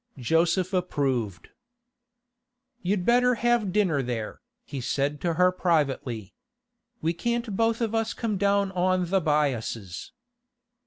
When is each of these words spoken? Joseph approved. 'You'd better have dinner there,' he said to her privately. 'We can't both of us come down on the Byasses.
Joseph 0.17 0.73
approved. 0.73 1.49
'You'd 2.81 3.05
better 3.05 3.35
have 3.35 3.71
dinner 3.71 4.01
there,' 4.01 4.41
he 4.65 4.81
said 4.81 5.21
to 5.21 5.35
her 5.35 5.51
privately. 5.51 6.33
'We 7.03 7.13
can't 7.13 7.55
both 7.55 7.81
of 7.81 7.93
us 7.93 8.15
come 8.15 8.39
down 8.39 8.71
on 8.71 9.11
the 9.11 9.21
Byasses. 9.21 10.09